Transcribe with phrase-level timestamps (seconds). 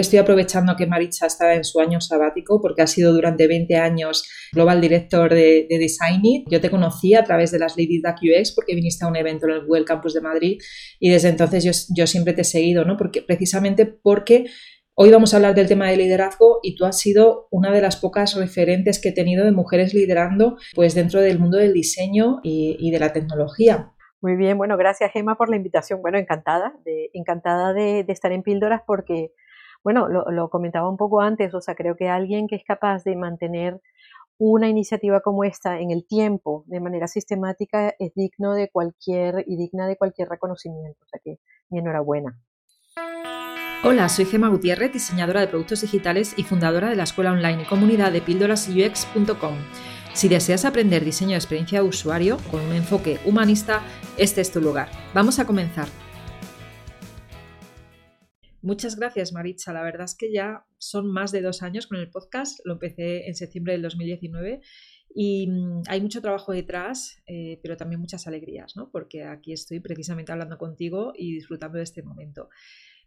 [0.00, 4.28] Estoy aprovechando que Maritza está en su año sabático porque ha sido durante 20 años
[4.52, 6.44] Global Director de, de Design.
[6.50, 9.46] Yo te conocí a través de las Ladies Duck UX porque viniste a un evento
[9.46, 10.60] en el Google Campus de Madrid
[10.98, 12.96] y desde entonces yo, yo siempre te he seguido, ¿no?
[12.96, 14.46] Porque, precisamente porque
[14.94, 17.96] Hoy vamos a hablar del tema de liderazgo y tú has sido una de las
[17.96, 22.90] pocas referentes que he tenido de mujeres liderando pues dentro del mundo del diseño y,
[22.90, 23.90] de la tecnología.
[24.20, 26.02] Muy bien, bueno, gracias Gemma por la invitación.
[26.02, 29.32] Bueno, encantada, de, encantada de, estar en Píldoras porque,
[29.84, 33.16] bueno, lo, comentaba un poco antes, o sea, creo que alguien que es capaz de
[33.16, 33.80] mantener
[34.38, 39.56] una iniciativa como esta en el tiempo, de manera sistemática, es digno de cualquier y
[39.56, 40.98] digna de cualquier reconocimiento.
[41.04, 41.38] O sea que
[41.70, 42.38] mi enhorabuena.
[43.84, 47.66] Hola, soy Gema Gutiérrez, diseñadora de productos digitales y fundadora de la escuela online y
[47.66, 49.54] comunidad de píldorasux.com.
[50.12, 53.80] Si deseas aprender diseño de experiencia de usuario con un enfoque humanista,
[54.18, 54.88] este es tu lugar.
[55.14, 55.88] Vamos a comenzar.
[58.62, 59.72] Muchas gracias, Maritza.
[59.72, 62.60] La verdad es que ya son más de dos años con el podcast.
[62.64, 64.60] Lo empecé en septiembre del 2019
[65.14, 68.88] y mm, hay mucho trabajo detrás, eh, pero también muchas alegrías, ¿no?
[68.90, 72.50] Porque aquí estoy precisamente hablando contigo y disfrutando de este momento.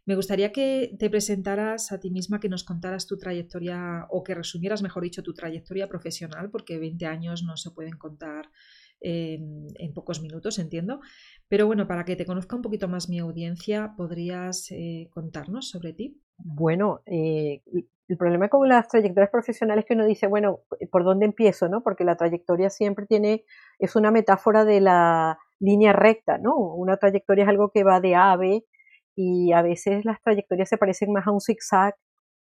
[0.04, 4.34] Me gustaría que te presentaras a ti misma, que nos contaras tu trayectoria o que
[4.34, 8.50] resumieras, mejor dicho, tu trayectoria profesional, porque 20 años no se pueden contar
[9.00, 11.00] en, pocos minutos, entiendo.
[11.48, 15.92] Pero bueno, para que te conozca un poquito más mi audiencia, ¿podrías eh, contarnos sobre
[15.92, 16.20] ti?
[16.38, 17.62] Bueno, eh,
[18.08, 21.68] el problema con las trayectorias profesionales es que uno dice, bueno, ¿por dónde empiezo?
[21.68, 21.82] ¿no?
[21.82, 23.44] Porque la trayectoria siempre tiene,
[23.78, 26.56] es una metáfora de la línea recta, ¿no?
[26.56, 28.64] Una trayectoria es algo que va de A a B
[29.16, 31.94] y a veces las trayectorias se parecen más a un zigzag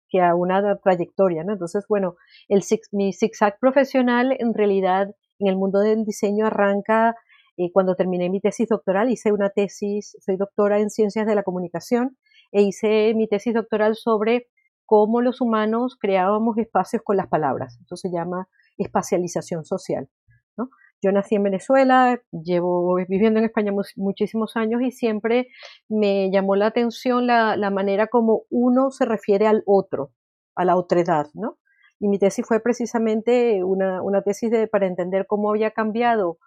[0.08, 1.52] que a una trayectoria, ¿no?
[1.52, 2.16] Entonces, bueno,
[2.48, 7.16] el, mi zigzag profesional en realidad en el mundo del diseño arranca
[7.56, 11.42] eh, cuando terminé mi tesis doctoral, hice una tesis, soy doctora en ciencias de la
[11.42, 12.16] comunicación
[12.50, 14.48] e hice mi tesis doctoral sobre
[14.86, 17.78] cómo los humanos creábamos espacios con las palabras.
[17.84, 18.48] Eso se llama
[18.78, 20.08] espacialización social.
[21.04, 25.48] Yo nací en Venezuela, llevo viviendo en España muchísimos años y siempre
[25.88, 30.12] me llamó la atención la, manera como uno se refiere al otro,
[30.54, 31.58] a la otredad, ¿no?
[32.02, 36.38] Y mi tesis fue precisamente una, tesis de, para entender cómo había cambiado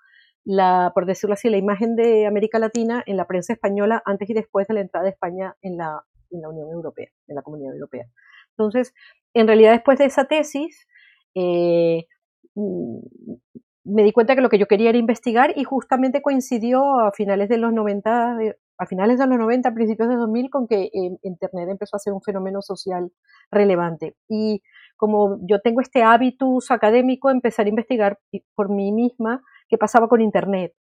[0.43, 4.33] la, por decirlo así, la imagen de América Latina en la prensa española antes y
[4.33, 7.73] después de la entrada de España en la, en la Unión Europea, en la Comunidad
[7.73, 8.05] Europea.
[8.49, 8.93] Entonces,
[9.33, 10.87] en realidad después de esa tesis,
[11.35, 12.05] eh,
[12.53, 17.47] me di cuenta que lo que yo quería era investigar y justamente coincidió a finales
[17.47, 18.39] de los 90,
[18.77, 22.11] a finales de los 90, principios de 2000, con que eh, Internet empezó a ser
[22.11, 23.09] un fenómeno social
[23.51, 24.17] relevante.
[24.27, 24.61] Y
[24.97, 28.19] como yo tengo este hábitus académico, empezar a investigar
[28.55, 30.73] por mí misma qué pasaba con Internet.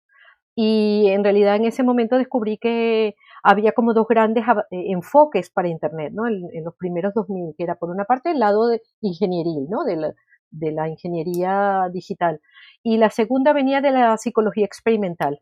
[0.57, 5.69] Y en realidad en ese momento descubrí que había como dos grandes eh, enfoques para
[5.69, 6.29] Internet, ¿no?
[6.29, 9.85] En, los primeros 2000, que era por una parte el lado de ingenieril, ¿no?
[9.85, 12.41] de la ingeniería digital.
[12.85, 15.41] Y la segunda venía de la psicología experimental.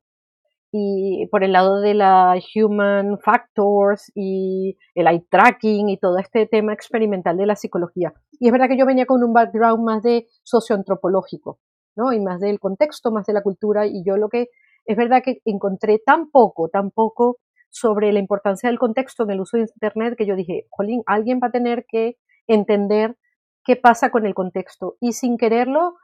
[0.72, 6.46] Y por el lado de la human factors y el eye tracking y todo este
[6.46, 8.14] tema experimental de la psicología.
[8.40, 11.60] Y es verdad que yo venía con un background más de socioantropológico,
[11.94, 12.12] ¿no?
[12.12, 13.86] Y más del contexto, más de la cultura.
[13.86, 14.48] Y yo lo que
[14.86, 17.38] es verdad que encontré tan poco, tan poco
[17.70, 21.40] sobre la importancia del contexto en el uso de Internet que yo dije, jolín, alguien
[21.42, 22.16] va a tener que
[22.46, 23.16] entender
[23.64, 24.96] qué pasa con el contexto.
[25.00, 25.94] Y sin quererlo,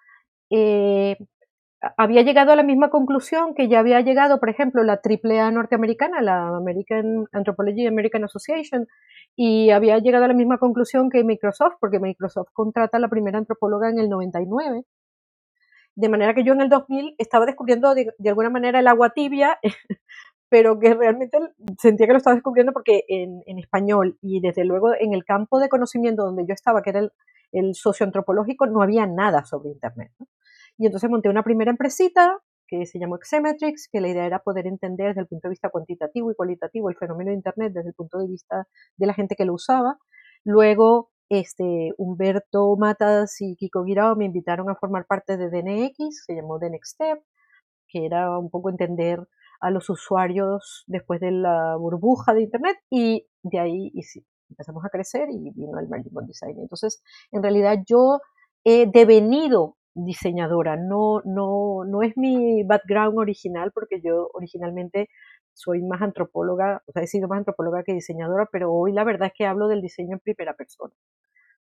[0.50, 1.16] eh,
[1.96, 6.20] había llegado a la misma conclusión que ya había llegado, por ejemplo, la AAA norteamericana,
[6.20, 8.86] la American Anthropology American Association,
[9.36, 13.38] y había llegado a la misma conclusión que Microsoft, porque Microsoft contrata a la primera
[13.38, 14.84] antropóloga en el 99.
[15.94, 19.58] De manera que yo en el 2000 estaba descubriendo de, alguna manera el agua tibia,
[20.48, 21.38] pero que realmente
[21.78, 25.60] sentía que lo estaba descubriendo porque en, en, español y desde luego en el campo
[25.60, 27.12] de conocimiento donde yo estaba, que era el,
[27.52, 30.12] el socioantropológico, no había nada sobre Internet.
[30.78, 34.66] Y entonces monté una primera empresita que se llamó Xemetrix, que la idea era poder
[34.66, 37.94] entender desde el punto de vista cuantitativo y cualitativo el fenómeno de Internet desde el
[37.94, 39.98] punto de vista de la gente que lo usaba.
[40.44, 46.34] Luego, este, Humberto Matas y Kiko Guirao me invitaron a formar parte de DNX, se
[46.34, 47.18] llamó The Next Step,
[47.88, 49.26] que era un poco entender
[49.60, 53.92] a los usuarios después de la burbuja de Internet y de ahí
[54.48, 56.60] empezamos a crecer y vino el Magic Design.
[56.60, 58.20] Entonces, en realidad yo
[58.64, 65.08] he devenido diseñadora, no, no, no es mi background original porque yo originalmente
[65.52, 69.28] soy más antropóloga, o sea, he sido más antropóloga que diseñadora, pero hoy la verdad
[69.28, 70.94] es que hablo del diseño en primera persona,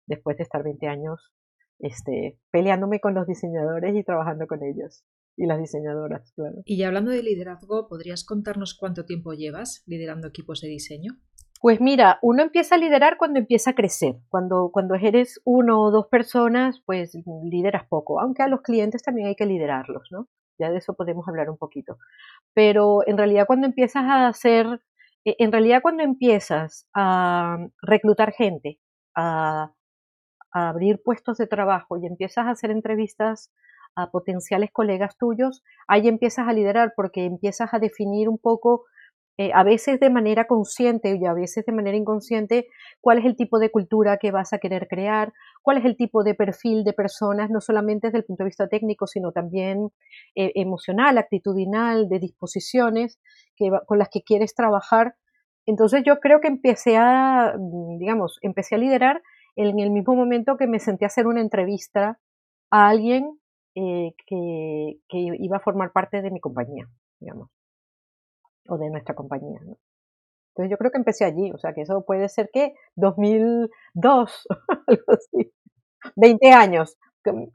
[0.05, 1.33] después de estar 20 años
[1.79, 5.05] este, peleándome con los diseñadores y trabajando con ellos
[5.37, 6.33] y las diseñadoras.
[6.65, 11.19] Y hablando de liderazgo, ¿podrías contarnos cuánto tiempo llevas liderando equipos de diseño?
[11.65, 14.17] Pues mira, uno empieza a liderar cuando empieza a crecer.
[14.29, 17.17] Cuando, cuando eres uno o dos personas, pues
[17.49, 20.27] lideras poco, aunque a los clientes también hay que liderarlos, ¿no?
[20.59, 21.97] Ya de eso podemos hablar un poquito.
[22.53, 24.79] Pero en realidad cuando empiezas a hacer,
[25.25, 28.77] e, en realidad cuando empiezas a reclutar gente,
[29.15, 29.73] a,
[30.51, 33.51] a abrir puestos de trabajo y empiezas a hacer entrevistas
[33.95, 38.85] a potenciales colegas tuyos, ahí empiezas a liderar porque empiezas a definir un poco
[39.37, 42.67] eh, a veces de manera consciente y a veces de manera inconsciente,
[43.01, 46.23] cuál es el tipo de cultura que vas a querer crear, cuál es el tipo
[46.23, 49.89] de perfil de personas, no solamente desde el punto de vista técnico, sino también
[50.35, 53.19] eh, emocional, actitudinal, de disposiciones
[53.57, 55.15] que, con las que quieres trabajar.
[55.65, 59.21] Entonces yo creo que empecé a, mm, digamos, empecé a liderar
[59.57, 62.19] en el mismo momento que me senté a hacer una entrevista
[62.71, 63.37] a alguien
[63.75, 66.87] eh, que, que iba a formar parte de mi compañía,
[67.19, 67.54] digamos
[68.67, 69.59] o de nuestra compañía.
[69.63, 69.77] ¿no?
[70.55, 74.47] Entonces yo creo que empecé allí, o sea que eso puede ser que 2002,
[74.87, 75.51] algo así.
[76.15, 76.97] 20 años,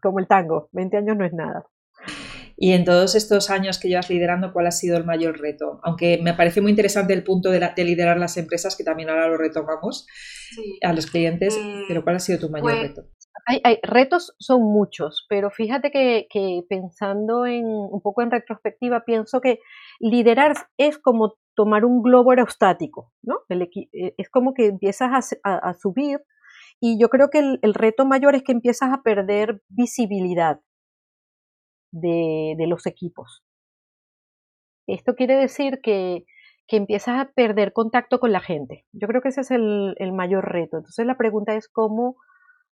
[0.02, 1.64] como el tango, 20 años no es nada.
[2.62, 5.80] Y en todos estos años que llevas liderando, ¿cuál ha sido el mayor reto?
[5.82, 9.38] Aunque me parece muy interesante el punto de, liderar las empresas, que también ahora lo
[9.38, 10.06] retomamos
[10.82, 13.08] a los clientes, eh, pero ¿cuál ha sido tu mayor pues, reto?
[13.64, 19.58] Hay, retos son muchos, pero fíjate que, pensando en un poco en retrospectiva, pienso que
[19.98, 23.40] liderar es como tomar un globo aerostático, ¿no?
[23.48, 26.20] Eh, es como que empiezas a, subir
[26.80, 30.60] y yo creo que el, reto mayor es que empiezas a perder visibilidad
[31.90, 33.42] de, los equipos.
[34.86, 36.24] Esto quiere decir que,
[36.68, 38.86] empiezas a perder contacto con la gente.
[38.92, 40.76] Yo creo que ese es el, el mayor reto.
[40.76, 42.14] Entonces la pregunta es cómo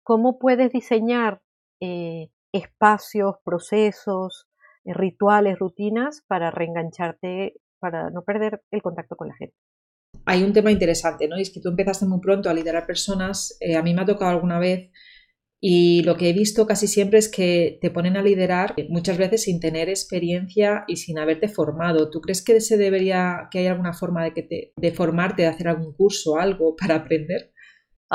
[0.03, 1.41] cómo puedes diseñar
[1.81, 4.47] eh, espacios, procesos,
[4.85, 9.55] eh, rituales, rutinas para reengancharte, para no perder el contacto con la gente.
[10.25, 11.37] Hay un tema interesante, ¿no?
[11.37, 13.57] Y es que tú empezaste muy pronto a liderar personas.
[13.59, 14.91] Eh, a mí me ha tocado alguna vez
[15.65, 19.43] y lo que he visto casi siempre es que te ponen a liderar muchas veces
[19.43, 22.09] sin tener experiencia y sin haberte formado.
[22.09, 25.47] ¿Tú crees que se debería, que hay alguna forma de que te, de formarte, de
[25.47, 27.52] hacer algún curso, algo para aprender?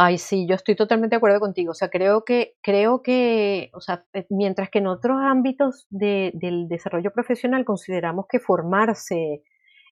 [0.00, 1.72] Ay, sí, yo estoy totalmente de acuerdo contigo.
[1.72, 6.68] O sea, creo que, creo que, o sea, eh, mientras que en otros ámbitos del
[6.68, 9.42] desarrollo profesional consideramos que formarse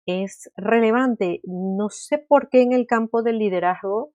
[0.06, 4.12] es relevante, no sé por qué en el campo del liderazgo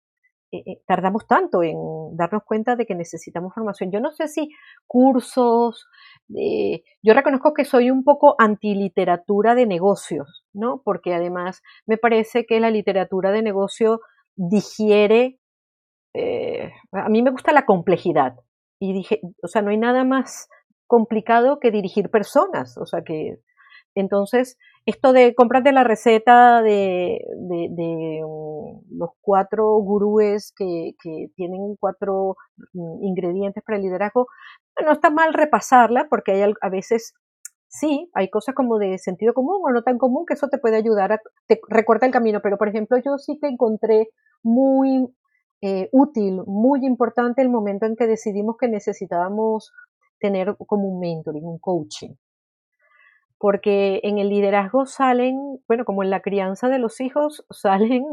[0.54, 1.78] eh, eh, tardamos tanto en
[2.18, 3.92] darnos cuenta de que necesitamos formación.
[3.92, 4.50] Yo no sé si
[4.88, 5.88] cursos,
[6.30, 10.82] yo reconozco que soy un poco antiliteratura de negocios, ¿no?
[10.86, 14.00] Porque además me parece que la literatura de negocio
[14.36, 15.40] digiere
[16.14, 18.36] eh, a mí me gusta la complejidad.
[18.80, 20.50] Y dije, o sea, no hay nada más
[20.88, 22.78] complicado que dirigir personas.
[22.78, 23.40] O sea que,
[23.96, 31.76] entonces, esto de comprarte la receta de, de, mm, los cuatro gurúes que, que, tienen
[31.80, 32.36] cuatro
[32.74, 34.28] mm, ingredientes para el liderazgo,
[34.86, 37.14] no está mal repasarla porque hay a veces
[37.68, 40.78] sí, hay cosas como de sentido común o no tan común que eso te puede
[40.78, 44.10] ayudar a, te recorta el camino, pero por ejemplo yo sí que encontré
[44.44, 45.08] muy
[45.66, 49.72] eh, útil, muy importante el momento en que decidimos que necesitábamos
[50.20, 52.16] tener como un mentoring, un coaching.
[53.38, 58.04] Porque en el liderazgo salen, bueno, como en la crianza de los hijos, salen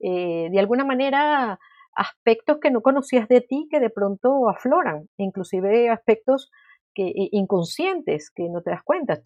[0.00, 1.60] eh, de alguna manera
[1.94, 6.50] aspectos que no conocías de ti que de pronto afloran, inclusive aspectos
[6.94, 9.20] que, inconscientes que no te das cuenta,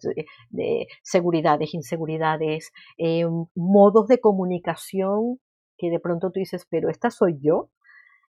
[0.51, 5.39] de, seguridades, inseguridades, eh, modos de comunicación
[5.77, 7.69] que de pronto tú dices, pero esta soy yo.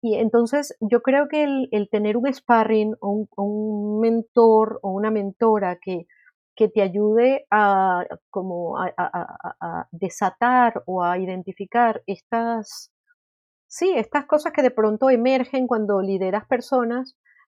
[0.02, 5.78] Y entonces yo creo que el, tener un sparring o un, mentor o una mentora
[5.80, 6.08] que,
[6.56, 12.92] que te ayude a, como a, desatar o a identificar estas,
[13.68, 17.16] sí, estas cosas que de pronto emergen cuando lideras personas,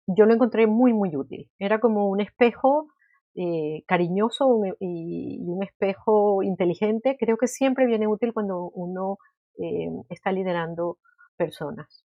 [0.06, 1.48] yo lo encontré muy, muy útil.
[1.58, 2.88] Era como un espejo
[3.34, 7.16] eh, cariñoso y, un espejo inteligente.
[7.18, 9.18] Creo que siempre viene útil cuando uno
[9.58, 10.98] eh, está liderando
[11.36, 12.04] personas.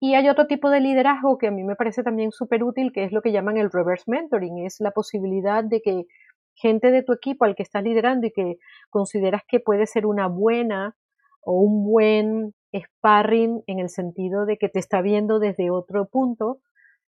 [0.00, 3.04] Y hay otro tipo de liderazgo que a mí me parece también súper útil, que
[3.04, 6.06] es lo que llaman el reverse mentoring, es la posibilidad de que
[6.54, 8.56] gente de tu equipo al que estás liderando y que
[8.88, 10.96] consideras que puede ser una buena
[11.42, 16.60] o un buen sparring en el sentido de que te está viendo desde otro punto,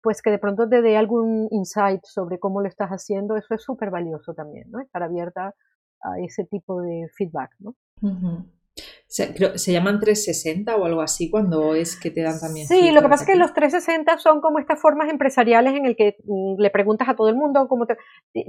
[0.01, 3.63] pues que de pronto te dé algún insight sobre cómo lo estás haciendo, eso es
[3.63, 4.69] súper valioso también.
[4.81, 5.55] Estar abierta
[6.01, 7.51] a ese tipo de feedback.
[9.13, 12.65] Se, se, llaman 360 o algo así cuando es que te dan también.
[12.65, 15.95] Sí, lo que pasa es que los 360 son como estas formas empresariales en el
[15.95, 17.95] que mm, le preguntas a todo el mundo cómo te,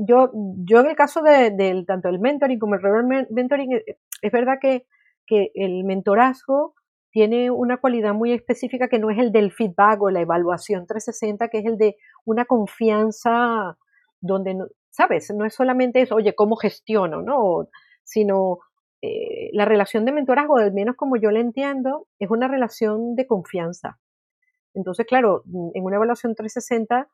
[0.09, 0.31] yo
[0.65, 4.55] yo en el caso de, tanto el mentoring como el reverse mentoring eh, es verdad
[4.59, 4.87] que
[5.27, 6.75] que el mentorazgo
[7.11, 11.49] tiene una cualidad muy específica que no es el del feedback o la evaluación 360,
[11.49, 13.79] que es el de una confianza
[14.21, 14.57] donde,
[14.91, 15.31] ¿sabes?
[15.31, 17.23] No es solamente eso, oye, ¿cómo gestiono?
[17.23, 17.69] ¿no?
[18.03, 18.59] Sino
[19.07, 23.27] eh, la relación de mentorazgo, al menos como yo la entiendo, es una relación de
[23.27, 23.99] confianza.
[24.73, 25.43] Entonces, claro,
[25.75, 27.11] en una evaluación 360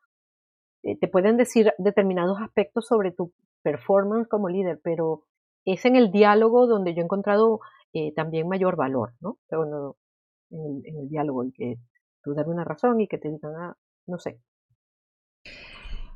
[0.83, 5.23] eh, te pueden decir determinados aspectos sobre tu performance como líder, pero
[5.65, 7.59] es en el diálogo donde yo he encontrado
[7.91, 9.37] eh, también mayor valor, ¿no?
[9.49, 9.97] Pero
[10.49, 11.75] en, el, diálogo y que
[12.23, 13.75] tú das una razón y que te digan, ah,
[14.07, 14.39] no sé.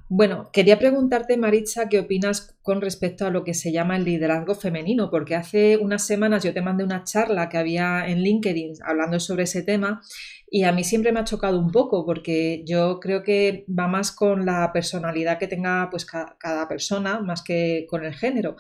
[0.08, 4.54] Bueno, quería preguntarte, Maritza, qué opinas con respecto a lo que se llama el liderazgo
[4.54, 9.20] femenino, porque hace unas semanas yo te mandé una charla que había en LinkedIn hablando
[9.20, 10.02] sobre ese tema
[10.48, 14.12] y a mí siempre me ha chocado un poco porque yo creo que va más
[14.12, 18.58] con la personalidad que tenga pues cada persona más que con el género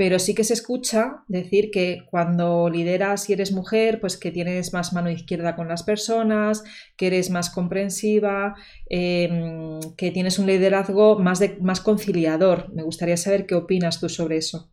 [0.00, 4.72] pero sí que se escucha decir que cuando lideras y eres mujer, pues que tienes
[4.72, 6.64] más mano izquierda con las personas,
[6.96, 8.54] que eres más comprensiva,
[8.88, 12.72] em, que tienes un liderazgo más, más conciliador.
[12.72, 14.72] Me gustaría saber qué opinas tú sobre eso.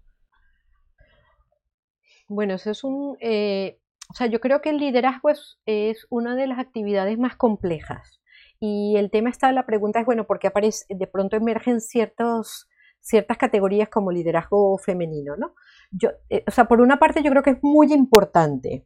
[2.30, 3.18] Bueno, eso es un...
[3.20, 5.30] Eh, o sea, yo creo que el liderazgo
[5.66, 8.22] es, una de las actividades más complejas.
[8.62, 12.70] Y el tema está, la pregunta es, bueno, ¿por qué aparece, de pronto emergen ciertos
[13.08, 15.54] ciertas categorías como liderazgo femenino, ¿no?
[15.92, 18.86] Yo, eh, o sea, por una parte yo creo que es muy importante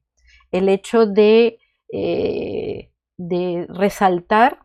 [0.51, 1.59] el hecho de,
[1.91, 4.59] eh, de resaltar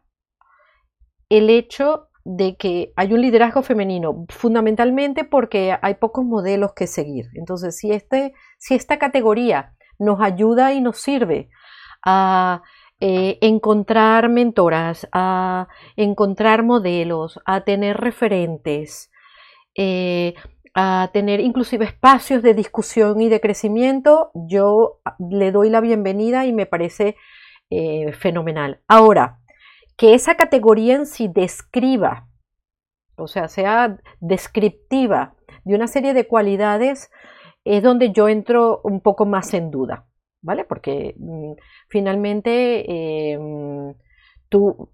[1.28, 7.26] el hecho de que hay un liderazgo femenino, fundamentalmente porque hay pocos modelos que seguir.
[7.34, 8.34] Entonces, si, este,
[8.68, 11.48] esta categoría nos ayuda y nos sirve
[12.04, 12.62] a
[12.98, 19.10] eh, encontrar mentoras, a encontrar modelos, a tener referentes,
[19.76, 20.34] eh,
[20.74, 26.52] a tener inclusive espacios de discusión y de crecimiento, yo le doy la bienvenida y
[26.52, 27.16] me parece
[27.70, 28.82] eh, fenomenal.
[28.86, 29.40] Ahora,
[29.96, 32.28] que esa categoría en sí describa,
[33.16, 37.10] o sea, sea descriptiva de una serie de cualidades,
[37.64, 40.06] es donde yo entro un poco más en duda,
[40.42, 40.64] ¿vale?
[40.64, 41.52] Porque mm,
[41.88, 42.84] finalmente
[43.32, 43.92] eh, mm,
[44.48, 44.90] tú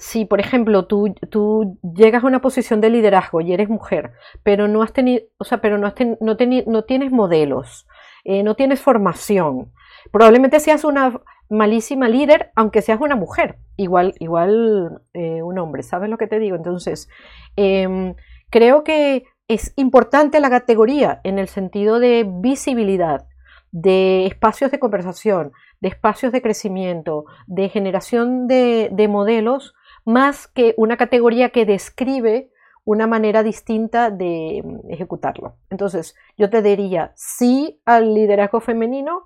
[0.00, 4.66] si, por ejemplo, tú, tú, llegas a una posición de liderazgo y eres mujer, pero
[4.66, 7.86] no has tenido, o sea, pero no, has no, no, tienes modelos,
[8.24, 9.70] eh, no tienes formación,
[10.10, 16.08] probablemente seas una malísima líder, aunque seas una mujer, igual, igual eh, un hombre, ¿sabes
[16.08, 16.56] lo que te digo?
[16.56, 17.10] Entonces,
[17.56, 18.14] em,
[18.48, 23.26] creo que es importante la categoría en el sentido de visibilidad,
[23.70, 25.52] de espacios de conversación,
[25.82, 32.50] de espacios de crecimiento, de generación de, de modelos más que una categoría que describe
[32.84, 35.56] una manera distinta de mm, ejecutarlo.
[35.70, 39.24] Entonces, yo te diría sí al liderazgo femenino,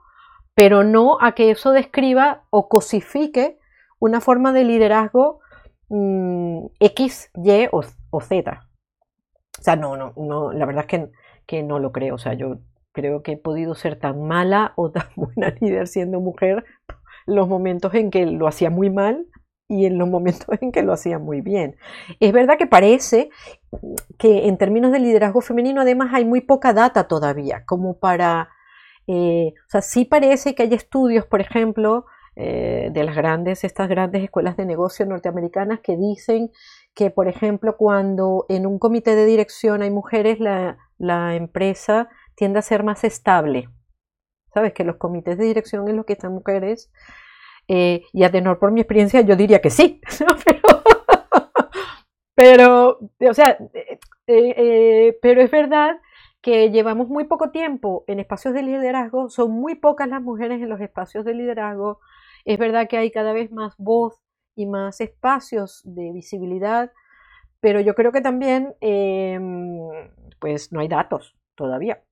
[0.54, 3.58] pero no a que eso describa o cosifique
[3.98, 5.40] una forma de liderazgo
[5.88, 7.82] mm, X, Y o,
[8.20, 8.62] Z.
[9.58, 11.10] O sea, no, no, no, la verdad es que,
[11.46, 12.16] que no lo creo.
[12.16, 12.58] O sea, yo
[12.92, 16.64] creo que he podido ser tan mala o tan buena líder siendo mujer
[17.26, 19.26] los momentos en que lo hacía muy mal
[19.68, 21.76] y en los momentos en que lo hacía muy bien.
[22.20, 23.30] Es verdad que parece
[24.18, 28.50] que en términos de liderazgo femenino además hay muy poca data todavía, como para,
[29.06, 32.06] eh, o sea, sí parece que hay estudios, por ejemplo,
[32.36, 36.50] eh, de las grandes, estas grandes escuelas de negocio norteamericanas que dicen
[36.92, 42.58] que, por ejemplo, cuando en un comité de dirección hay mujeres, la, la empresa tiende
[42.58, 43.68] a ser más estable.
[44.52, 46.90] Sabes que los comités de dirección en los que están mujeres
[47.68, 50.00] eh, y a tenor por mi experiencia, yo diría que sí,
[52.34, 55.98] pero, o sea, eh, eh, pero es verdad
[56.42, 60.68] que llevamos muy poco tiempo en espacios de liderazgo, son muy pocas las mujeres en
[60.68, 62.00] los espacios de liderazgo,
[62.44, 64.20] es verdad que hay cada vez más voz
[64.54, 66.92] y más espacios de visibilidad,
[67.60, 69.78] pero yo creo que también, em,
[70.38, 72.02] pues no hay datos todavía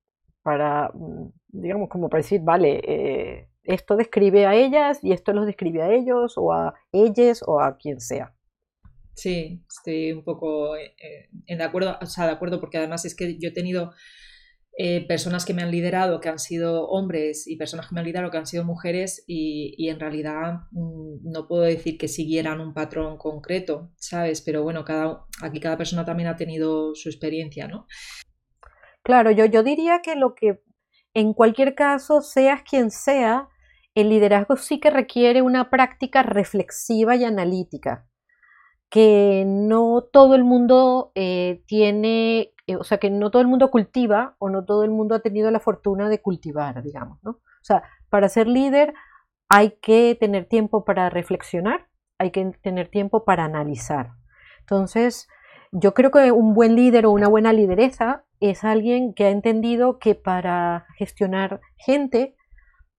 [0.43, 5.83] para, mm, digamos, como para decir, vale, esto describe a ellas y esto los describe
[5.83, 8.35] a ellos o a ellas o a quien sea.
[9.15, 13.15] Sí, estoy un poco eh, en de acuerdo, o sea, de acuerdo, porque además es
[13.15, 13.93] que yo he tenido
[14.79, 18.07] eh, personas que me han liderado que han sido hombres y personas que me han
[18.07, 22.73] liderado que han sido mujeres y, en realidad mm, no puedo decir que siguieran un
[22.73, 24.41] patrón concreto, ¿sabes?
[24.41, 27.87] Pero bueno, cada, aquí cada persona también ha tenido su experiencia, ¿no?
[29.03, 30.63] Claro, yo, yo diría que lo que
[31.15, 33.49] en cualquier caso, seas quien sea,
[33.95, 38.07] el liderazgo sí que requiere una práctica reflexiva y analítica,
[38.89, 43.71] que no todo el mundo eh, tiene, eh, o sea, que no todo el mundo
[43.71, 47.31] cultiva o no todo el mundo ha tenido la fortuna de cultivar, digamos, ¿no?
[47.31, 48.95] O sea, para ser líder
[49.49, 54.13] hay que tener tiempo para reflexionar, hay que tener tiempo para analizar.
[54.61, 55.29] Entonces,
[55.73, 59.99] yo creo que un buen líder o una buena lideresa es alguien que ha entendido
[59.99, 62.37] que para gestionar gente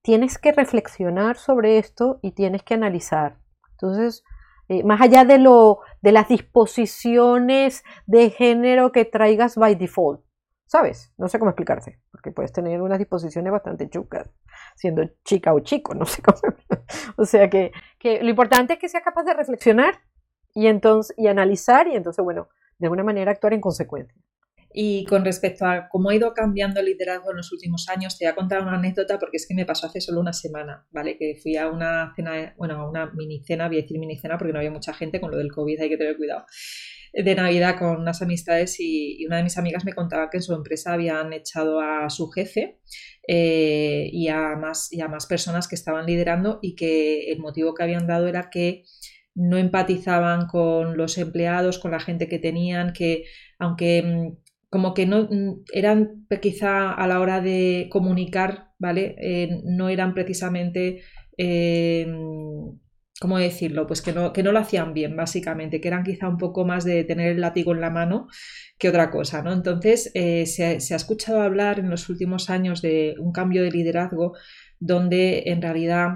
[0.03, 3.37] tienes que reflexionar sobre esto y tienes que analizar.
[3.71, 4.23] Entonces,
[4.69, 10.21] eh, más allá de, lo, de las disposiciones de género que traigas by default,
[10.65, 11.13] ¿sabes?
[11.17, 14.29] No sé cómo explicarte, porque puedes tener unas disposiciones bastante chucas,
[14.75, 16.53] siendo chica o chico, no sé cómo.
[17.17, 19.95] o sea que, que, lo importante es que seas capaz de reflexionar
[20.53, 24.21] y, entonces, y analizar y entonces, bueno, de alguna manera actuar en consecuencia.
[24.73, 28.25] Y con respecto a cómo ha ido cambiando el liderazgo en los últimos años, te
[28.25, 31.17] voy a contar una anécdota porque es que me pasó hace solo una semana, ¿vale?
[31.17, 34.37] Que fui a una cena, bueno, a una mini cena, voy a decir mini cena
[34.37, 36.45] porque no había mucha gente, con lo del COVID hay que tener cuidado,
[37.13, 40.53] de Navidad con unas amistades y, una de mis amigas me contaba que en su
[40.53, 42.79] empresa habían echado a su jefe
[43.27, 47.75] eh, y, a más, y a más personas que estaban liderando y que el motivo
[47.75, 48.83] que habían dado era que
[49.35, 53.25] no empatizaban con los empleados, con la gente que tenían, que
[53.59, 54.42] aunque mm,
[54.73, 59.15] como que no mm, eran quizá a la hora de comunicar, ¿vale?
[59.19, 61.03] Eh, no eran precisamente,
[61.37, 62.07] eh,
[63.21, 63.85] ¿cómo decirlo?
[63.85, 66.85] Pues que no, que no lo hacían bien, básicamente, que eran quizá un poco más
[66.85, 68.25] de tener el látigo en la mano
[68.79, 69.53] que otra cosa, ¿no?
[69.53, 74.33] Entonces, eh, se, ha escuchado hablar en los últimos años de un cambio de liderazgo
[74.79, 76.13] donde en realidad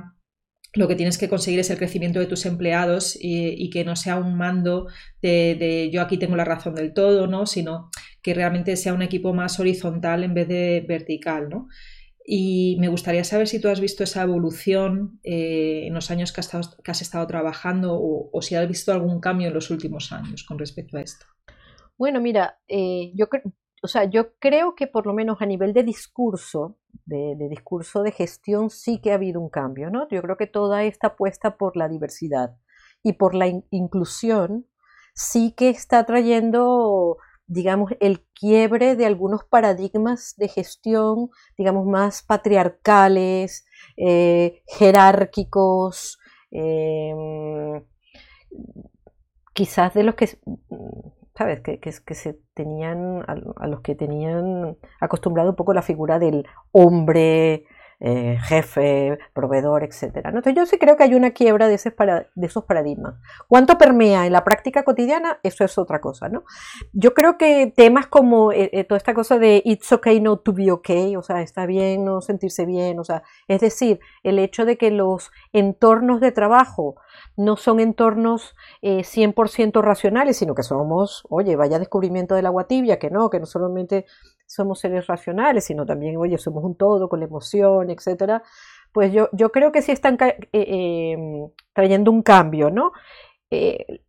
[0.74, 4.18] lo que tienes que conseguir es el crecimiento de tus empleados y, que no sea
[4.18, 4.88] un mando
[5.22, 7.46] de, yo aquí tengo la razón del todo, ¿no?
[7.46, 7.90] sino
[8.28, 11.48] que realmente sea un equipo más horizontal en vez de vertical.
[11.48, 11.70] ¿no?
[12.26, 16.42] Y me gustaría saber si tú has visto esa evolución eh, en los años que
[16.42, 20.98] has estado, trabajando o, si has visto algún cambio en los últimos años con respecto
[20.98, 21.26] a esto.
[21.98, 23.28] Bueno, mira, eh, yo,
[23.82, 28.12] o sea, yo creo que por lo menos a nivel de discurso, de, discurso de
[28.12, 30.06] gestión, sí que ha habido un cambio, ¿no?
[30.10, 32.58] Yo creo que toda esta apuesta por la diversidad
[33.04, 34.68] y por la inclusión
[35.16, 43.66] sí que está trayendo, digamos, el quiebre de algunos paradigmas de gestión, digamos, más patriarcales,
[43.98, 46.20] eh, jerárquicos,
[46.52, 47.84] em,
[49.54, 50.38] quizás de los que
[51.38, 51.62] ¿sabes?
[51.62, 56.46] Que, que, que se tenían, a, los que tenían acostumbrado un poco la figura del
[56.72, 57.66] hombre,
[58.00, 60.18] eh, jefe, proveedor, etc.
[60.26, 61.96] Entonces yo sí creo que hay una quiebra de, ese
[62.42, 63.16] esos paradigmas.
[63.48, 65.40] ¿Cuánto permea en la práctica cotidiana?
[65.42, 66.44] Eso es otra cosa, ¿no?
[66.94, 70.54] Yo creo que temas como eh, eh, toda esta cosa de it's okay not to
[70.54, 74.66] be okay, o sea, está bien no sentirse bien, o sea, es decir, el hecho
[74.66, 76.98] de que los entornos de trabajo
[77.36, 83.00] no son entornos 100% eh, racionales, sino que somos, oye, vaya descubrimiento del agua tibia,
[83.00, 84.06] que no, que no solamente
[84.48, 88.42] somos seres racionales, sino también, oye, somos un todo con la emoción, etcétera.
[88.92, 92.94] Pues yo, yo creo que sí están eh, em, trayendo un cambio, ¿no?
[93.52, 94.02] Eh,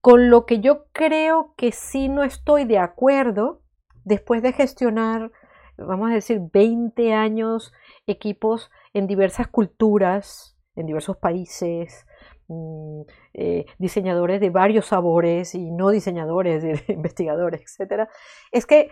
[0.00, 3.62] con lo que yo creo que sí no estoy de acuerdo,
[4.04, 5.32] después de gestionar,
[5.78, 7.72] vamos a decir, 20 años
[8.06, 12.04] equipos en diversas culturas, en diversos países,
[12.48, 13.02] Mm,
[13.32, 18.08] eh, diseñadores de varios sabores y no diseñadores, investigadores, etcétera,
[18.52, 18.90] es que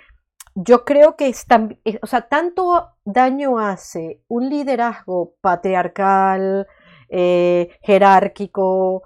[0.55, 1.47] yo creo que es
[1.85, 6.67] eh, o sea, tanto daño hace un liderazgo patriarcal,
[7.09, 9.03] eh, jerárquico,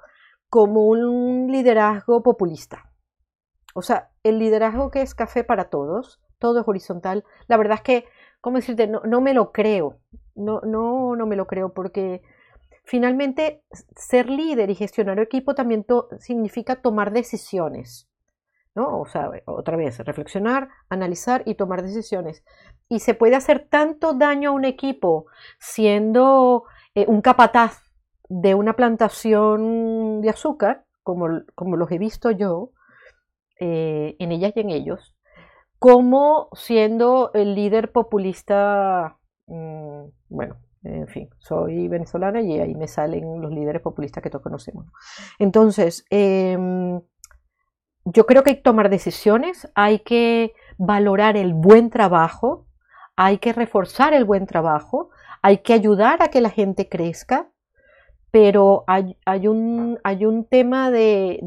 [0.48, 2.90] como un liderazgo populista.
[3.74, 7.82] O sea, el liderazgo que es café para todos, todo es horizontal, la verdad es
[7.82, 8.04] que,
[8.40, 8.86] ¿cómo decirte?
[8.86, 9.98] No, no me lo creo,
[10.34, 12.22] no, no, no me lo creo porque
[12.86, 13.64] Finalmente,
[13.96, 15.84] ser líder y gestionar equipo también
[16.20, 18.05] significa tomar decisiones.
[18.76, 19.00] ¿No?
[19.00, 22.44] O sea, otra vez, reflexionar, analizar y tomar decisiones.
[22.88, 25.26] Y se puede hacer tanto daño a un equipo
[25.58, 27.82] siendo eh, un capataz
[28.28, 32.72] de una plantación de azúcar, como, como los he visto yo,
[33.58, 35.16] eh, en ellas y en ellos,
[35.78, 43.40] como siendo el líder populista, mm, bueno, en fin, soy venezolana y ahí me salen
[43.40, 44.86] los líderes populistas que todos conocemos.
[45.38, 47.00] Entonces, em,
[48.06, 52.66] yo creo que hay que tomar decisiones, hay que valorar el buen trabajo,
[53.16, 55.10] hay que reforzar el buen trabajo,
[55.42, 57.50] hay que ayudar a que la gente crezca,
[58.30, 59.16] pero hay,
[59.48, 61.40] un, hay un tema de,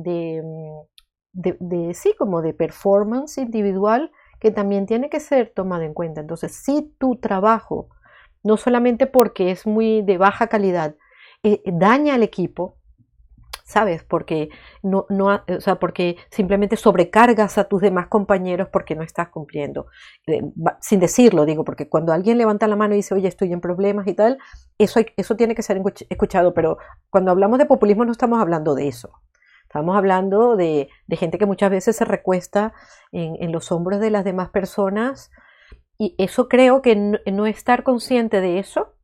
[1.34, 6.22] de, sí, como de performance individual que también tiene que ser tomado en cuenta.
[6.22, 7.90] Entonces, si tu trabajo
[8.44, 10.96] no solamente porque es muy de baja calidad,
[11.44, 12.79] eh, daña al equipo,
[13.70, 14.04] ¿sabes?
[14.04, 14.50] Porque
[14.82, 19.86] no, no, o sea, porque simplemente sobrecargas a tus demás compañeros porque no estás cumpliendo.
[20.26, 20.42] Eh,
[20.82, 24.08] sin decirlo, digo, porque cuando alguien levanta la mano y dice, oye, estoy en problemas
[24.08, 24.40] y tal,
[24.80, 25.80] eso, eso tiene que ser
[26.10, 26.80] escuchado, pero
[27.12, 29.12] cuando hablamos de populismo no estamos hablando de eso.
[29.66, 32.74] Estamos hablando de, gente que muchas veces se recuesta
[33.12, 35.30] en, los hombros de las demás personas
[35.96, 38.96] y eso creo que no estar consciente de eso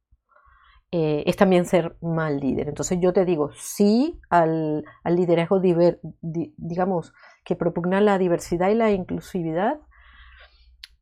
[0.91, 2.69] eh, es también ser mal líder.
[2.69, 9.80] Entonces yo te digo, sí al, liderazgo, digamos, que propugna la diversidad y la inclusividad,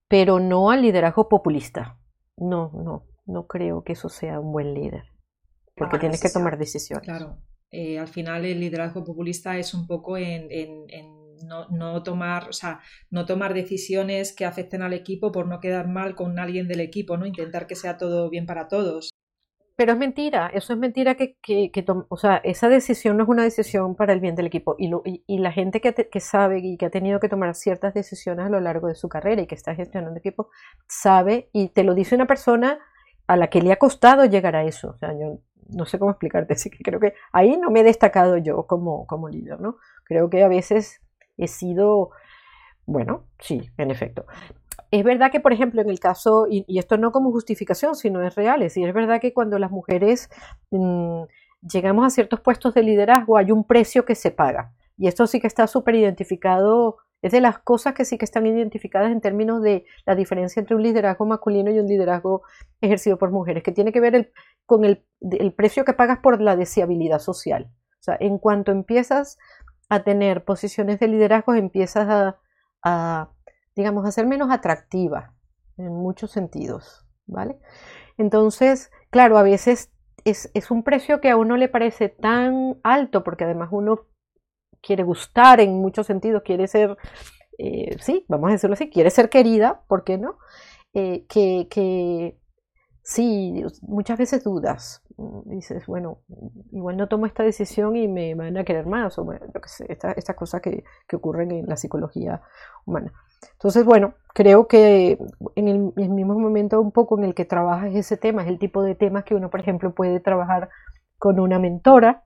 [0.08, 2.00] pero no al liderazgo populista.
[2.38, 5.04] No, no, no creo que eso sea un buen líder,
[5.76, 7.06] porque tienes que tomar decisiones.
[7.06, 7.38] Claro,
[7.70, 10.48] eh, al final el liderazgo populista es un poco en,
[11.46, 12.80] no, no, tomar, o sea,
[13.12, 17.18] no tomar decisiones que afecten al equipo por no quedar mal con alguien del equipo,
[17.18, 17.26] ¿no?
[17.26, 19.12] Intentar que sea todo bien para todos.
[19.76, 23.44] Pero es mentira, eso es mentira que, que, o sea, esa decisión no es una
[23.44, 24.76] decisión para el bien del equipo.
[24.78, 27.96] Y, lo, y, la gente que, que, sabe y que ha tenido que tomar ciertas
[27.96, 30.50] decisiones a lo largo de su carrera y que está gestionando equipo,
[30.88, 32.80] sabe y te lo dice una persona
[33.26, 34.92] a la que le ha costado llegar a eso.
[34.92, 37.84] O sea, yo no sé cómo explicarte, así que creo que ahí no me he
[37.84, 39.78] destacado yo como, como líder, ¿no?
[40.06, 41.02] Creo que a veces
[41.38, 42.12] he sido,
[42.86, 44.26] bueno, sí, en efecto,
[44.94, 48.36] es verdad que, por ejemplo, en el caso, y, esto no como justificación, sino es
[48.36, 50.30] real, es es verdad que cuando las mujeres
[50.70, 51.24] mm,
[51.62, 54.72] llegamos a ciertos puestos de liderazgo hay un precio que se paga.
[54.96, 58.46] Y esto sí que está súper identificado, es de las cosas que sí que están
[58.46, 62.44] identificadas en términos de la diferencia entre un liderazgo masculino y un liderazgo
[62.80, 64.32] ejercido por mujeres, que tiene que ver
[64.68, 65.04] con el,
[65.56, 67.72] precio que pagas por la deseabilidad social.
[68.00, 69.40] O sea, en cuanto empiezas
[69.90, 72.36] a tener posiciones de liderazgo, empiezas
[72.84, 73.30] a
[73.76, 75.34] digamos, a ser menos atractiva
[75.78, 77.60] en muchos sentidos, ¿vale?
[78.18, 79.92] Entonces, claro, a veces
[80.26, 84.08] es, un precio que a uno le parece tan alto, porque además uno
[84.82, 86.98] quiere gustar en muchos sentidos, quiere ser,
[87.58, 90.38] eh, sí, vamos a decirlo así, quiere ser querida, ¿por qué no?
[90.94, 92.40] Eh, que, que
[93.02, 95.03] sí, muchas veces dudas.
[95.46, 96.20] Dices, bueno,
[96.72, 99.70] igual no tomo esta decisión y me van a querer más, o bueno, lo que
[99.70, 102.42] sé, estas cosas que, que ocurren en la psicología
[102.86, 103.14] humana.
[103.52, 105.18] Entonces, bueno, creo que
[105.56, 108.84] en el, mismo momento un poco en el que trabajas ese tema, es el tipo
[108.84, 110.70] de temas que uno, por ejemplo, puede trabajar
[111.18, 112.26] con una mentora,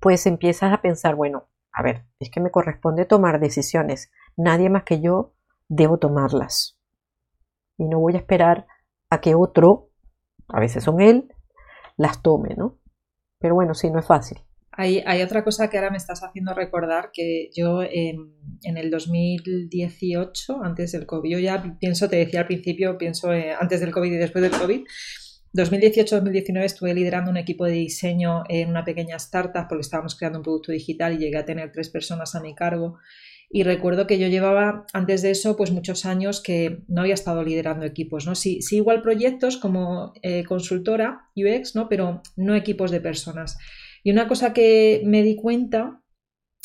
[0.00, 4.84] pues empiezas a pensar, bueno, a ver, es que me corresponde tomar decisiones, nadie más
[4.84, 5.34] que yo
[5.68, 6.78] debo tomarlas.
[7.76, 8.66] Y no voy a esperar
[9.10, 9.90] a que otro,
[10.48, 11.32] a veces son él,
[11.96, 12.80] las tome, ¿no?
[13.38, 14.38] Pero bueno, sí, no es fácil.
[14.78, 20.92] Hay, otra cosa que ahora me estás haciendo recordar que yo en, el 2018, antes
[20.92, 24.16] del COVID, yo ya pienso, te decía al principio, pienso eh, antes del COVID y
[24.16, 24.84] después del COVID,
[25.54, 30.44] 2018-2019 estuve liderando un equipo de diseño en una pequeña startup porque estábamos creando un
[30.44, 32.98] producto digital y llegué a tener tres personas a mi cargo.
[33.48, 37.42] Y recuerdo que yo llevaba antes de eso pues muchos años que no había estado
[37.44, 38.34] liderando equipos, ¿no?
[38.34, 41.88] Sí, sí igual proyectos como eh, consultora UX, ¿no?
[41.88, 43.56] Pero no equipos de personas.
[44.02, 46.02] Y una cosa que me di cuenta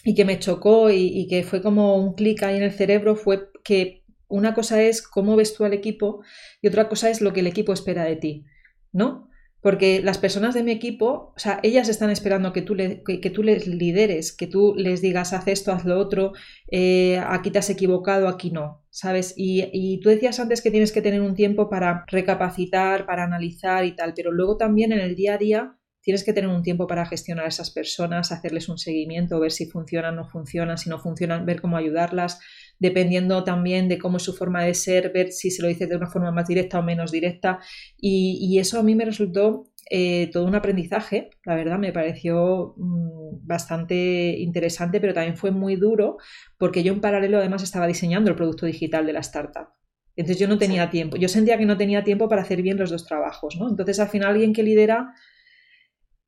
[0.03, 3.49] y que me chocó y, que fue como un clic ahí en el cerebro fue
[3.63, 6.23] que una cosa es cómo ves tú al equipo
[6.61, 8.45] y otra cosa es lo que el equipo espera de ti,
[8.91, 9.29] ¿no?
[9.61, 13.43] Porque las personas de mi equipo, o sea, ellas están esperando que tú, que, tú
[13.43, 16.33] les lideres, que tú les digas, haz esto, haz lo otro,
[16.71, 19.35] eh, aquí te has equivocado, aquí no, ¿sabes?
[19.37, 23.85] Y, y, tú decías antes que tienes que tener un tiempo para recapacitar, para analizar
[23.85, 26.87] y tal, pero luego también en el día a día tienes que tener un tiempo
[26.87, 30.99] para gestionar a esas personas, hacerles un seguimiento, ver si funcionan no funcionan, si no
[30.99, 32.39] funcionan, ver cómo ayudarlas,
[32.81, 35.95] dependiendo también de cómo es su forma de ser, ver si se lo dices de
[35.95, 37.59] una forma más directa o menos directa.
[37.95, 43.45] Y, eso a mí me resultó eh, todo un aprendizaje, la verdad, me pareció mm,
[43.45, 46.17] bastante interesante, pero también fue muy duro
[46.57, 49.67] porque yo en paralelo además estaba diseñando el producto digital de la startup.
[50.15, 52.89] Entonces yo no tenía tiempo, yo sentía que no tenía tiempo para hacer bien los
[52.89, 53.69] dos trabajos, ¿no?
[53.69, 55.13] Entonces al final alguien que lidera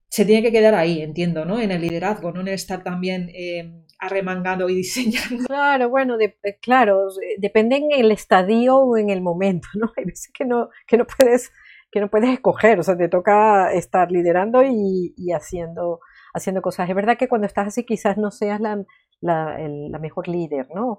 [0.09, 1.59] se tiene que quedar ahí, entiendo, ¿no?
[1.59, 5.45] En el liderazgo, no en estar también eh, arremangando y diseñando.
[5.45, 9.91] Claro, bueno, eh, claro, depende en el estadio o en el momento, ¿no?
[9.97, 11.51] Hay veces que no, que no puedes
[11.91, 15.99] que no puedes escoger, o sea, te toca estar liderando y, haciendo,
[16.33, 16.89] haciendo cosas.
[16.89, 18.83] Es verdad que cuando estás así quizás no seas la,
[19.21, 20.97] la mejor líder, ¿no?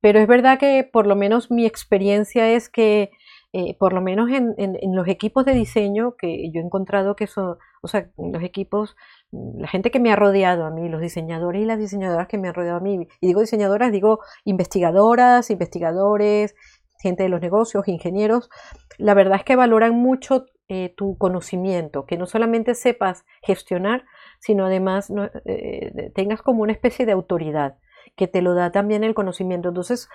[0.00, 3.10] Pero es verdad que por lo menos mi experiencia es que
[3.54, 7.58] eh, por lo menos en, los equipos de diseño que yo he encontrado que son,
[7.82, 8.96] o sea, los equipos,
[9.32, 12.48] la gente que me ha rodeado a mí, los diseñadores y las diseñadoras que me
[12.48, 16.54] han rodeado a mí, y digo diseñadoras, digo investigadoras, investigadores,
[17.00, 18.50] gente de los negocios, ingenieros,
[18.98, 24.04] la verdad es que valoran mucho eh, tu conocimiento, que no solamente sepas gestionar,
[24.38, 25.12] sino además
[25.44, 27.78] eh, tengas como una especie de autoridad,
[28.16, 29.68] que te lo da también el conocimiento.
[29.68, 30.08] Entonces,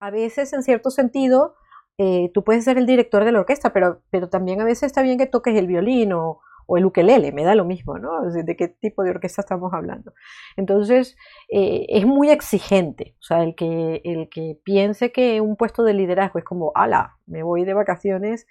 [0.00, 1.54] a veces, en cierto sentido,
[1.96, 5.02] eh, tú puedes ser el director de la orquesta, pero, pero también a veces está
[5.02, 8.22] bien que toques el violín o, el ukelele, me da lo mismo, ¿no?
[8.30, 10.12] De qué tipo de orquesta estamos hablando.
[10.56, 11.16] Entonces,
[11.50, 15.94] eh, es muy exigente, o sea, el que, el que piense que un puesto de
[15.94, 18.46] liderazgo es como, ala, me voy de vacaciones,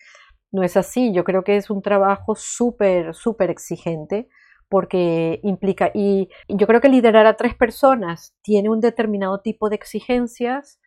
[0.51, 4.29] no es así, yo creo que es un trabajo súper, súper exigente
[4.69, 9.75] porque implica, y yo creo que liderar a tres personas tiene un determinado tipo de
[9.75, 10.79] exigencias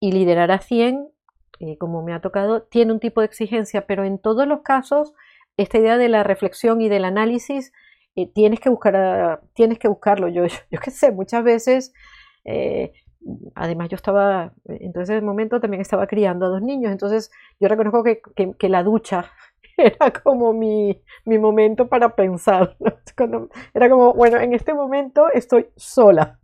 [0.00, 1.08] y liderar a 100,
[1.60, 5.12] eh, como me ha tocado, tiene un tipo de exigencia, pero en todos los casos,
[5.62, 7.72] esta idea de la reflexión y del análisis,
[8.16, 10.28] eh, tienes, que buscar tienes que buscarlo.
[10.34, 11.92] Yo, yo, qué sé, muchas veces,
[12.44, 12.92] eh,
[13.54, 18.02] además yo estaba, en ese momento también estaba criando a dos niños, entonces yo reconozco
[18.02, 18.22] que,
[18.58, 19.30] que, la ducha
[19.76, 22.76] era como mi, mi momento para pensar.
[23.74, 26.38] era como, bueno, en este momento estoy sola.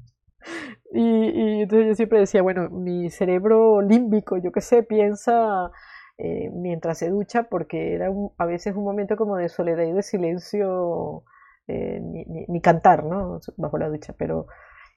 [0.93, 5.71] Y, entonces yo siempre decía, bueno, mi cerebro límbico, yo qué sé, piensa
[6.19, 10.03] eh, mientras se ducha, porque era a veces un momento como de soledad y de
[10.03, 11.25] silencio,
[11.69, 12.01] eh,
[12.49, 13.41] ni, cantar, ¿no?
[13.57, 14.47] Bajo la ducha, pero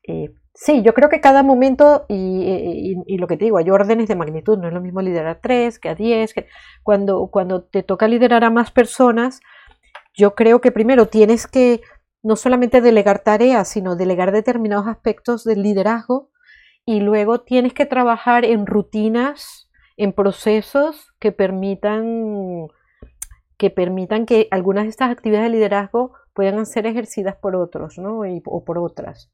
[0.07, 4.15] eh, sí, yo creo que cada momento, y, lo que te digo, hay órdenes de
[4.15, 6.47] magnitud, no es lo mismo liderar a tres que a diez, que
[6.83, 9.41] cuando, cuando te toca liderar a más personas,
[10.13, 11.81] yo creo que primero tienes que
[12.23, 16.29] no solamente delegar tareas, sino delegar determinados aspectos del liderazgo
[16.85, 19.58] y luego tienes que trabajar en rutinas,
[19.99, 22.67] en procesos que permitan
[23.57, 28.21] que permitan que algunas de estas actividades de liderazgo puedan ser ejercidas por otros ¿no?
[28.45, 29.33] o por otras.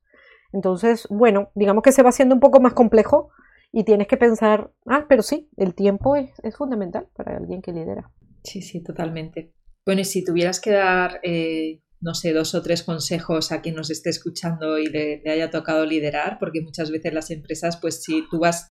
[0.52, 3.30] Entonces, bueno, digamos que se va haciendo un poco más complejo
[3.72, 8.12] y tienes que pensar, ah, pero sí, el tiempo es, fundamental para alguien que lidera.
[8.44, 9.54] Sí, sí, totalmente.
[9.86, 13.76] Bueno, y si tuvieras que dar eh, no sé, dos o tres consejos a quien
[13.76, 18.24] nos esté escuchando y le, haya tocado liderar, porque muchas veces las empresas, pues si
[18.30, 18.70] tú vas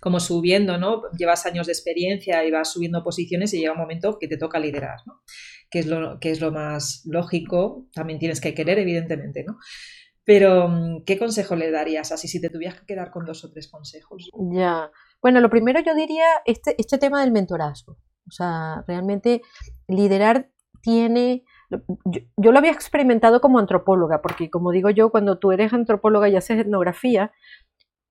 [0.00, 1.02] como subiendo, ¿no?
[1.18, 4.58] Llevas años de experiencia y vas subiendo posiciones y llega un momento que te toca
[4.58, 5.20] liderar, ¿no?
[5.70, 9.58] Que es lo, que es lo más lógico, también tienes que querer, evidentemente, ¿no?
[10.24, 13.50] Pero, mm, ¿qué consejo le darías así si te tuvieras que quedar con dos o
[13.50, 14.28] tres consejos?
[14.52, 14.90] Ya,
[15.22, 17.98] bueno, lo primero yo diría este, este tema del mentorazgo.
[18.26, 19.42] O sea, realmente
[19.86, 20.50] liderar
[20.82, 21.44] tiene
[22.04, 26.36] yo, lo había experimentado como antropóloga, porque como digo yo, cuando tú eres antropóloga y
[26.36, 27.32] haces etnografía,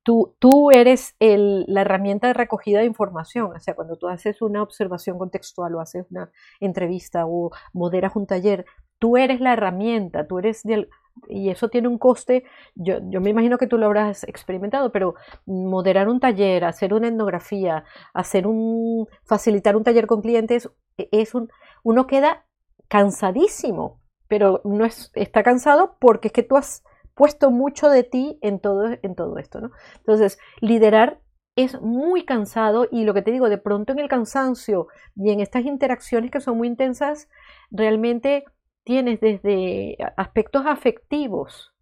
[0.05, 3.51] tú, tú eres la herramienta de recogida de información.
[3.55, 8.27] O sea, cuando tú haces una observación contextual o haces una entrevista o moderas un
[8.27, 8.65] taller,
[8.99, 10.89] tú eres la herramienta, tú eres del,
[11.27, 12.43] y eso tiene un coste,
[12.75, 15.15] yo, yo, me imagino que tú lo habrás experimentado, pero
[15.47, 21.33] moderar un taller, hacer una etnografía, hacer un, facilitar un taller con clientes, e, es
[21.33, 21.49] un,
[21.81, 22.45] uno queda
[22.89, 26.83] cansadísimo, pero no es, está cansado porque es que tú has
[27.15, 29.71] puesto mucho de ti en todo, en todo esto, ¿no?
[29.97, 31.19] Entonces, liderar
[31.55, 35.39] es muy cansado y lo que te digo, de pronto en el cansancio y en
[35.39, 37.29] estas interacciones que son muy intensas,
[37.71, 38.43] realmente
[38.83, 41.73] tienes desde aspectos afectivos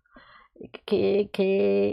[0.86, 1.30] que,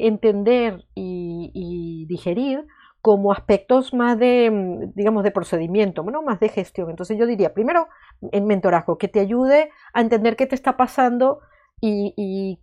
[0.06, 2.66] entender y digerir,
[3.02, 6.22] como aspectos más de, digamos, de procedimiento, ¿no?
[6.22, 6.90] más de gestión.
[6.90, 7.88] Entonces yo diría, primero,
[8.32, 11.40] en mentorazgo, que te ayude a entender qué te está pasando
[11.80, 12.60] y,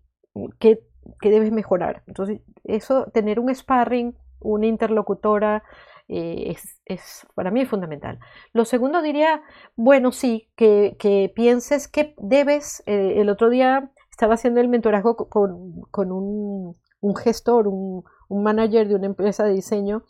[0.60, 0.80] qué,
[1.22, 2.04] debes mejorar.
[2.08, 5.64] Entonces, eso, tener un sparring, una interlocutora,
[6.08, 8.20] eh, es, para mí es fundamental.
[8.54, 9.42] Lo segundo diría,
[9.76, 16.12] bueno, sí, que, pienses que debes, eh, el otro día estaba haciendo el mentorazgo con,
[16.12, 20.04] un, un gestor, un, un manager de una empresa de diseño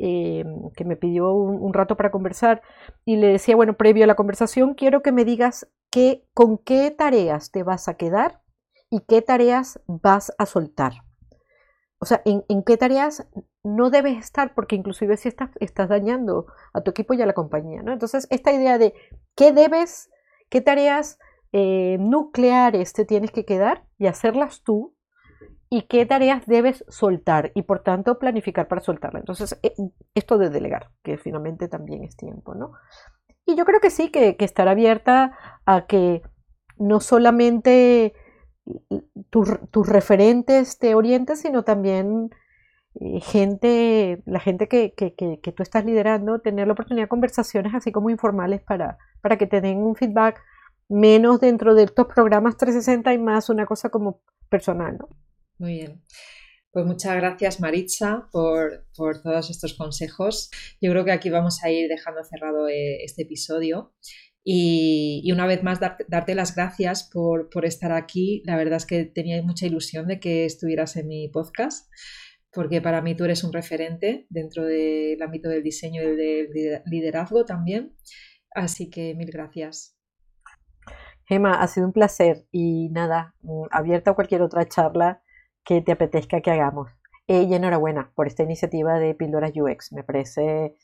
[0.00, 0.44] eh,
[0.76, 2.62] que me pidió un, rato para conversar
[3.04, 6.92] y le decía, bueno, previo a la conversación, quiero que me digas qué, con qué
[6.92, 8.40] tareas te vas a quedar
[8.90, 11.04] y qué tareas vas a soltar.
[12.00, 13.26] O sea, en, qué tareas
[13.64, 17.32] no debes estar, porque inclusive si estás, estás dañando a tu equipo y a la
[17.32, 17.92] compañía, ¿no?
[17.92, 18.94] Entonces, esta idea de
[19.34, 20.10] qué debes,
[20.48, 21.18] qué tareas
[21.52, 24.94] eh, nucleares te tienes que quedar y hacerlas tú
[25.70, 29.20] y qué tareas debes soltar y por tanto planificar para soltarla.
[29.20, 29.74] Entonces, eh,
[30.14, 32.72] esto de delegar, que finalmente también es tiempo, ¿no?
[33.44, 36.22] Y yo creo que sí, que, estar abierta a que
[36.76, 38.14] no solamente
[39.30, 42.30] tus referentes te orienten, sino también
[43.00, 47.92] eh, gente, la gente que, que, tú estás liderando, tener la oportunidad de conversaciones así
[47.92, 50.40] como informales para, para que te den un feedback
[50.88, 55.08] menos dentro de estos programas 360 y más una cosa como personal, ¿no?
[55.58, 56.02] Muy bien.
[56.70, 60.50] Pues muchas gracias Maritza por, todos estos consejos.
[60.80, 63.94] Yo creo que aquí vamos a ir dejando cerrado eh, este episodio.
[64.50, 68.42] Y, una vez más, darte, las gracias por, estar aquí.
[68.46, 71.92] La verdad es que tenía mucha ilusión de que estuvieras en mi podcast,
[72.50, 77.44] porque para mí tú eres un referente dentro del ámbito del diseño y del liderazgo
[77.44, 77.94] también.
[78.54, 79.98] Así que mil gracias.
[81.26, 83.34] Gema, ha sido un placer y nada,
[83.70, 85.22] abierta a cualquier otra charla
[85.62, 86.88] que te apetezca que hagamos.
[87.26, 90.74] Y enhorabuena por esta iniciativa de Píldoras UX, me parece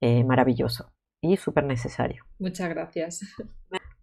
[0.00, 2.24] eh, maravilloso y súper necesario.
[2.38, 3.20] Muchas gracias.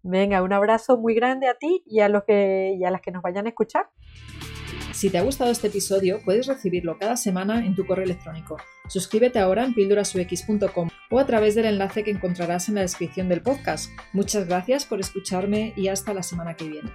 [0.02, 3.12] Venga, un abrazo muy grande a ti y a, los que, y a las que
[3.12, 3.88] nos vayan a escuchar.
[4.92, 8.56] Si te ha gustado este episodio, puedes recibirlo cada semana en tu correo electrónico.
[8.88, 13.42] Suscríbete ahora en píldorasux.com o a través del enlace que encontrarás en la descripción del
[13.42, 13.90] podcast.
[14.12, 16.90] Muchas gracias por escucharme y hasta la semana que viene.